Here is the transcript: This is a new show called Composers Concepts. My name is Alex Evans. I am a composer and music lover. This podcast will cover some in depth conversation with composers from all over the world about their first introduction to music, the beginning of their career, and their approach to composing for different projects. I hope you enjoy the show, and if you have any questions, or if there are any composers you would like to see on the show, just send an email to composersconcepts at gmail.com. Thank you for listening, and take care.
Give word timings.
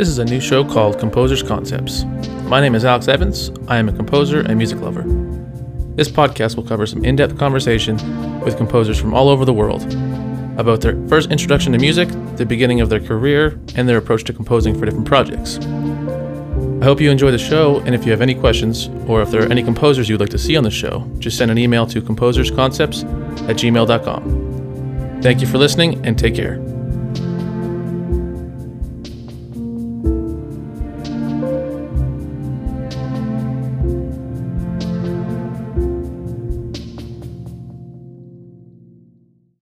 This 0.00 0.08
is 0.08 0.18
a 0.18 0.24
new 0.24 0.40
show 0.40 0.64
called 0.64 0.98
Composers 0.98 1.42
Concepts. 1.42 2.04
My 2.44 2.58
name 2.58 2.74
is 2.74 2.86
Alex 2.86 3.06
Evans. 3.06 3.52
I 3.68 3.76
am 3.76 3.86
a 3.86 3.92
composer 3.92 4.40
and 4.40 4.56
music 4.56 4.80
lover. 4.80 5.02
This 5.94 6.08
podcast 6.08 6.56
will 6.56 6.62
cover 6.62 6.86
some 6.86 7.04
in 7.04 7.16
depth 7.16 7.36
conversation 7.36 7.98
with 8.40 8.56
composers 8.56 8.98
from 8.98 9.12
all 9.12 9.28
over 9.28 9.44
the 9.44 9.52
world 9.52 9.82
about 10.58 10.80
their 10.80 10.96
first 11.06 11.30
introduction 11.30 11.74
to 11.74 11.78
music, 11.78 12.08
the 12.38 12.46
beginning 12.46 12.80
of 12.80 12.88
their 12.88 12.98
career, 12.98 13.60
and 13.76 13.86
their 13.86 13.98
approach 13.98 14.24
to 14.24 14.32
composing 14.32 14.72
for 14.72 14.86
different 14.86 15.06
projects. 15.06 15.58
I 15.58 16.86
hope 16.86 16.98
you 16.98 17.10
enjoy 17.10 17.30
the 17.30 17.36
show, 17.36 17.80
and 17.80 17.94
if 17.94 18.06
you 18.06 18.10
have 18.10 18.22
any 18.22 18.34
questions, 18.34 18.88
or 19.06 19.20
if 19.20 19.30
there 19.30 19.42
are 19.42 19.52
any 19.52 19.62
composers 19.62 20.08
you 20.08 20.14
would 20.14 20.22
like 20.22 20.30
to 20.30 20.38
see 20.38 20.56
on 20.56 20.64
the 20.64 20.70
show, 20.70 21.06
just 21.18 21.36
send 21.36 21.50
an 21.50 21.58
email 21.58 21.86
to 21.88 22.00
composersconcepts 22.00 23.04
at 23.50 23.56
gmail.com. 23.56 25.20
Thank 25.20 25.42
you 25.42 25.46
for 25.46 25.58
listening, 25.58 26.06
and 26.06 26.18
take 26.18 26.36
care. 26.36 26.79